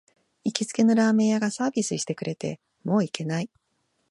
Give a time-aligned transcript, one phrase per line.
[0.43, 3.51] 行きつけのラーメン屋がサービスしてくれて、もう行けない